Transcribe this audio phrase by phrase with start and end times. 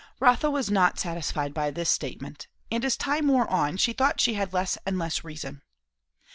[0.19, 4.33] Rotha was not satisfied by this statement, and as time wore on she thought she
[4.33, 5.61] had less and less reason.